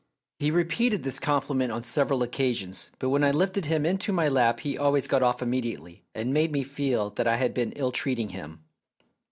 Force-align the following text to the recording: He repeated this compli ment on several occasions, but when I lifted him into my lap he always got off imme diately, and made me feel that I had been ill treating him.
He 0.39 0.49
repeated 0.49 1.03
this 1.03 1.19
compli 1.19 1.55
ment 1.55 1.71
on 1.71 1.83
several 1.83 2.23
occasions, 2.23 2.89
but 2.97 3.09
when 3.09 3.23
I 3.23 3.29
lifted 3.29 3.65
him 3.65 3.85
into 3.85 4.11
my 4.11 4.29
lap 4.29 4.61
he 4.61 4.75
always 4.75 5.05
got 5.05 5.21
off 5.21 5.41
imme 5.41 5.63
diately, 5.63 5.99
and 6.15 6.33
made 6.33 6.51
me 6.51 6.63
feel 6.63 7.11
that 7.11 7.27
I 7.27 7.35
had 7.35 7.53
been 7.53 7.71
ill 7.73 7.91
treating 7.91 8.29
him. 8.29 8.63